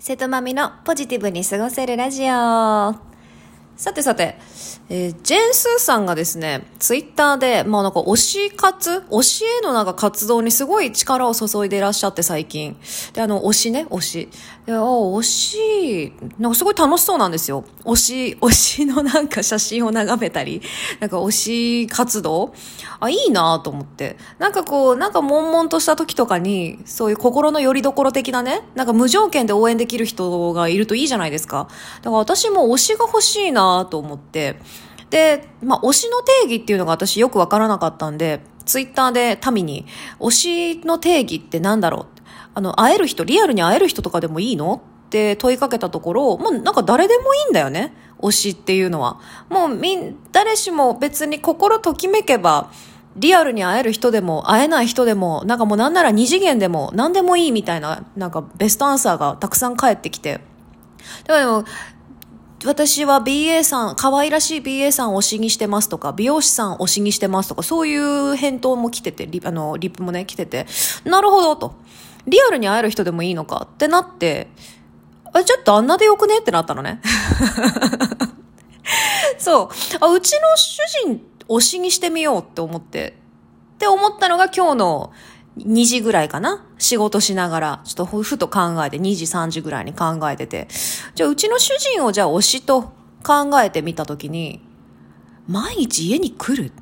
[0.00, 3.17] 瀬戸まみのポジティブに過ごせるラジオ。
[3.78, 4.34] さてさて、
[4.88, 12.76] えー、ジェンスーさんがですね、ツイッターで、まあなんか推し活推しへのなんか活動にすごい力を注いでいらっしゃって最近。
[13.12, 14.28] で、あの、推しね、推し。
[14.66, 17.64] で、あ、推し、なんかすごい楽しそうなんですよ。
[17.84, 20.60] 推し、推しのなんか写真を眺めたり、
[20.98, 22.52] なんか推し活動
[22.98, 24.16] あ、いいなと思って。
[24.40, 31.68] なんかこう、なんか悶々とした時とかに、そういう心の拠り所的なね、なんか無条件で応援できる人がいるといいじゃないですか。
[32.02, 34.56] だから私も推しが欲しいなと思って、
[35.10, 39.86] で、まあ、推しの定義っていうのが私よくわからなかったんで、ツイッターで民に、
[40.20, 42.06] 推しの定義って何だろう？
[42.54, 44.82] あの、会える人、リアルに会える人とかでもいいの？
[45.06, 47.94] って問いかけたところ、もうなんか誰でもいいんだよね？
[48.18, 49.20] 推しっていうのは。
[49.48, 52.70] もうみん、誰しも別に心ときめけば、
[53.16, 60.34] リアルに会える人でも、会えない人でも、なんかもうなんなら二次元でも、何でもいいみたいな、なんかベストアンサーがたくさん返ってきて。
[60.34, 60.42] だか
[61.34, 61.64] らでも、
[62.64, 70.66] 私は BA さん、可愛らしい BA さんを推しにしてますとか、美容師さん推しにしてますとか、そういう返答も来てて、リあの、リップもね、来てて、
[71.04, 71.74] なるほど、と。
[72.26, 73.68] リアルに会える人でもいいのか？
[73.72, 74.48] ってなって、
[75.32, 76.38] あ、ちょっとあんなでよくね？
[76.38, 77.00] ってなったのね。
[79.38, 79.68] そう。
[80.00, 83.14] あ、うちの主人推しにしてみようって思って。
[83.76, 85.12] って思ったのが今日の
[85.58, 86.64] 2時ぐらいかな？
[86.78, 90.68] 仕事しながら、ちょっとふと考えて、2時3時ぐらいに考えてて。
[91.14, 92.92] じゃあ、うちの主人をじゃあ推しと
[93.24, 94.60] 考えてみたときに、
[95.46, 96.72] 毎日家に来る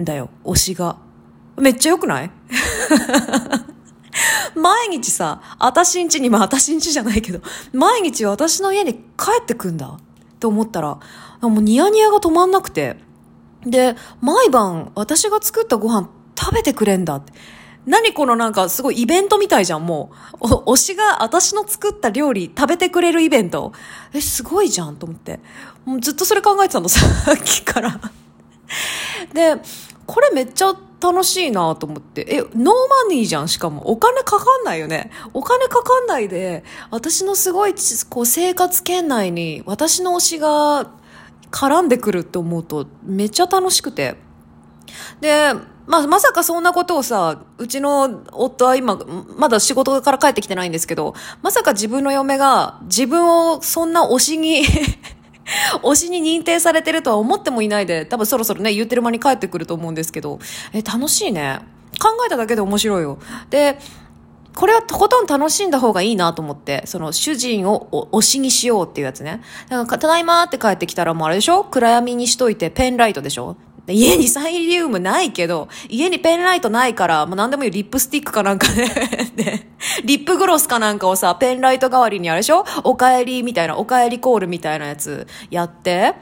[0.00, 0.96] んだよ、推しが。
[1.56, 2.30] めっちゃ良くない？
[4.56, 7.40] 毎日さ、あたしんちに、まああたしんちじゃないけど、
[7.72, 9.02] 毎日私の家に帰
[9.42, 9.98] ってくんだっ
[10.38, 10.98] て思ったら、
[11.40, 12.96] もうニヤニヤが止まんなくて。
[13.66, 17.32] で、毎晩私が作ったご飯食べてくれんだって。
[17.86, 20.46] 何このなんかすごいイベントみたいじゃん、もう。
[20.72, 23.72] 推しが私の作った料理食べてくれるイベント。
[24.12, 25.40] え、すごいじゃんと思って。
[25.84, 27.00] もうずっとそれ考えてたの、さ
[27.32, 28.00] っきから
[29.34, 29.56] で、
[30.06, 32.26] これめっちゃ楽しいなと思って。
[32.28, 33.90] え、 no money じゃん、しかも。
[33.90, 35.10] お金かかんないよね。
[35.34, 37.74] お金かかんないで、私のすごい、
[38.08, 40.90] こう、生活圏内に私の推しが
[41.50, 44.16] 絡んでくるって思うと、めっちゃ楽しくて。
[45.20, 45.52] で、
[45.86, 48.98] まあ、まさかそんなことをさ、うちの夫は今、
[49.36, 54.64] まだ仕事から帰ってきてないんですけど、まさか自分の嫁が自分をそんな推しに
[55.82, 60.38] 推しに認定されてるとは思ってもいないで、多分そろそろね、言ってる間に帰ってくると思うんですけど、
[60.72, 61.60] え、楽しいね。
[62.00, 63.18] 考えただけで面白いよ。
[63.50, 63.78] で、
[64.54, 69.42] これはとことん楽しんだ方がいいなと思って、その主人を推しにしようっていうやつね。
[69.68, 71.64] だから、ただいまって帰ってきたらもうあれでしょ？
[71.64, 73.56] 暗闇にしといてペンライトでしょ？
[73.92, 78.88] 家にサイリウムないけど、家にペンライトないから、もう何でもいいリップスティックかなんか ね。
[79.36, 79.66] で、
[80.04, 82.64] リップグロスかなんかをさ、ペンライト代わりにあれでしょ？
[82.84, 86.14] お帰りみたいな、お帰りコールみたいなやつやって、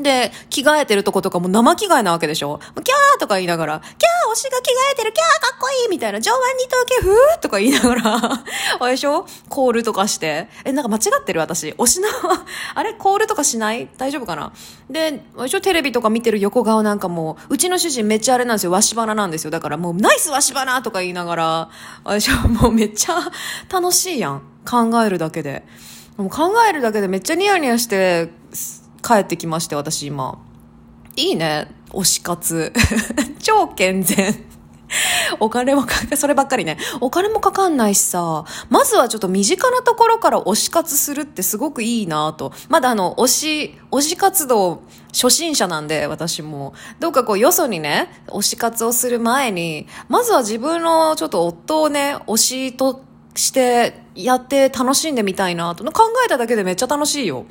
[0.00, 8.16] で、着替えてるとことかも生着替えなわけでしょキャーとか言いながら、キャー推しが着替えてるキャーかっこいいみたいな、上腕二頭筋ふーとか言いながら、
[8.80, 9.26] あれでしょ？
[9.48, 10.48] コールとかして。
[10.64, 11.68] え、なんか間違ってる私。
[11.72, 12.08] 推しの
[12.74, 12.94] あれ？
[12.94, 13.88] コールとかしない？
[13.96, 14.52] 大丈夫かな？
[14.90, 15.60] で、あれでしょ？
[15.60, 18.72] テレビとか見てる横顔なんかもう、うちの主人めっちゃあれなんですよ。
[18.72, 19.50] わし花なんですよ。
[19.50, 21.70] だからもう、ナイスわし花とか言いながら、
[22.04, 22.48] あれでしょ？
[22.48, 23.16] もうめっちゃ
[23.72, 24.42] 楽しいやん。
[24.68, 25.64] 考えるだけで。
[26.16, 28.30] もう考えるだけでめっちゃニヤニヤして、
[29.04, 30.38] 帰ってきまして、私今。
[31.16, 31.68] いいね。
[31.90, 32.72] 推し活。
[33.38, 34.54] 超健全。
[35.40, 36.78] お金もかか、そればっかりね。
[37.00, 42.52] お金もかかんないしさ、まずはちょっと身近なところから推し活するってすごくいいなと。
[42.68, 44.82] まだあの、推し、推し活動
[45.12, 46.74] 初心者なんで、私も。
[47.00, 53.02] どうかこう、よそにね、推し活をする前に、まずは自分のちょっと夫をね、推しと
[53.34, 55.84] してやって楽しんでみたいなと。
[55.84, 57.46] 考えただけでめっちゃ楽しいよ。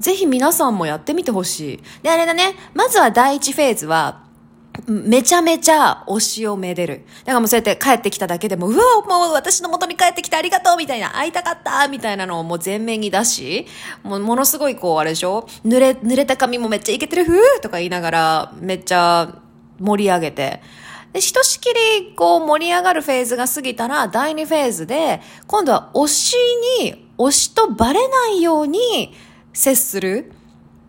[0.00, 1.80] ぜひ皆さんもやってみてほしい。
[2.02, 2.54] で、あれだね。
[2.74, 4.26] まずは第一フェーズは、
[4.86, 7.04] めちゃめちゃ推しをめでる。
[7.20, 13.66] だからもうそうやって帰ってきただけでも、うわ、もう私の元に帰ってきてありがとうみたいな、会いたかったみたいなのをもう全面に出し、
[14.04, 15.48] もうものすごいこうあれでしょ？
[15.64, 19.40] 濡れ、濡れた髪もめっちゃいけてる、ふーとか言いながら、めっちゃ
[19.80, 20.62] 盛り上げて、
[21.12, 21.68] で、ひとしき
[22.00, 26.36] り、こう、盛り上がるフェーズが過ぎたら、第2フェーズで、今度は推し
[26.82, 29.14] に、推しとバレないように
[29.52, 30.32] 接する。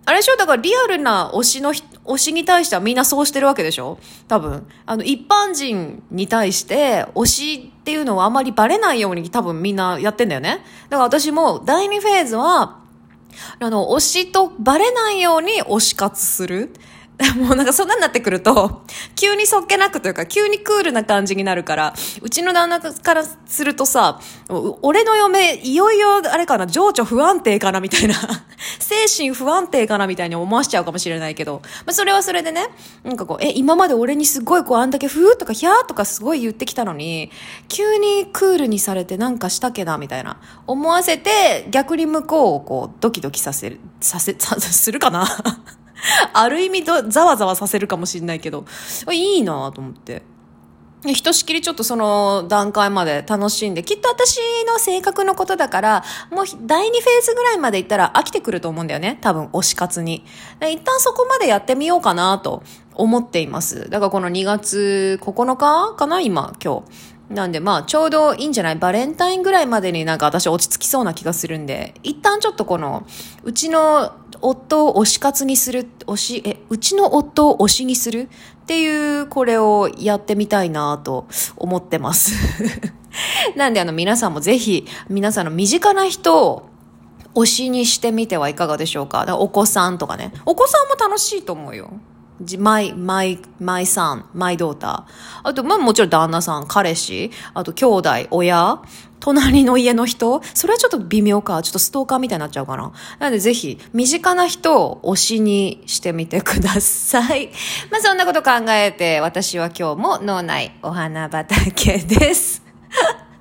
[0.06, 0.36] あれでしょ？
[0.38, 3.98] だからリアルな推しの、推しに対してはみんなそうしてるわけでしょ？
[4.28, 4.68] 多分。
[4.86, 10.66] あの、一般人に対して、推しっていうのはあまりバレないように多分みんなやってんだよね。
[10.90, 12.80] だから私も第2フェーズは、
[13.60, 16.74] あの、推しとバレないように推し活する。
[17.36, 18.84] もうなんかそんなになってくると、
[19.16, 24.22] 急にそっけなくというか、急にクールな感じになるから、うちの旦那からするとさ、
[24.82, 28.16] 俺の嫁、いよいよ、あれかな、情緒不安定かなみたいな、
[28.80, 32.70] 精神不安定かなみたいに思わしちゃうかもしれないけど、まあそれはそれでね、
[33.04, 37.32] なんかこう、え、今まで俺にすごいこう、あんだけふーとかひゃーとかすごい言ってきたのに、
[37.68, 40.38] 急にクールにされてなんかしたけな、みたいな、
[40.68, 45.28] 思わせて、逆に向こうをこう、ドキドキさせる、させ、さ、するかな？
[46.34, 48.66] ある意味とざわざわさせるかもしれないけど、
[49.12, 50.24] いいなと思って。
[51.06, 54.38] ひとしきりちょっとその段階まで楽しんで、きっと私
[54.68, 59.18] の性格のことだから、もう第2フェーズぐらいまで行ったら飽きてくると思うんだよね。
[59.22, 60.26] 多分、推し活に。
[60.60, 62.64] 一旦そこまでやってみようかなと
[62.96, 63.90] 思っています。
[63.90, 66.20] だからこの2月9日かな？
[66.20, 67.34] 今、今日。
[67.34, 68.76] なんでまあちょうどいいんじゃない？
[68.76, 73.06] バレンタインぐらいまでになんか私落ち着きそうな気がするんで、一旦ちょっとこの、
[73.44, 78.30] うちの夫を推し活にする、推し、え、うちの夫を推しにする？
[78.64, 81.28] っていうこれをやってみたいなと
[81.58, 82.34] 思ってます。
[83.58, 86.70] なんであの皆さんもぜひ皆さんの身近な人を
[87.34, 89.26] 推しにしてみてはいかがでしょうか？
[89.26, 90.32] かお子さんとかね。
[90.46, 91.92] お子さんも楽しいと思うよ。
[92.58, 95.48] マイ、マイ、マイさん、マイドーター。
[95.50, 98.82] あと、まあもちろん旦那さん、彼氏、あと兄弟、親、
[99.20, 101.62] 隣の家の人それはちょっと微妙か。
[101.62, 102.94] ちょっとストーカーみたいになっちゃうかな。
[103.20, 107.52] なのでぜひ、身近な人を推しにしてみてください。
[107.92, 112.64] まあそんなこと考えて、私は今日も脳内お花畑です。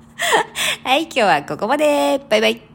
[0.83, 2.21] はい、今日はここまで。
[2.29, 2.68] バイバイ。